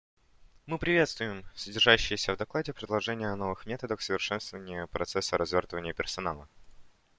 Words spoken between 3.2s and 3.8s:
о новых